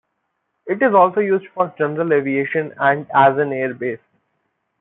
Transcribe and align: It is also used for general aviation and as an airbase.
It 0.65 0.81
is 0.81 0.95
also 0.95 1.19
used 1.19 1.45
for 1.53 1.71
general 1.77 2.11
aviation 2.11 2.73
and 2.79 3.01
as 3.13 3.37
an 3.37 3.51
airbase. 3.51 3.99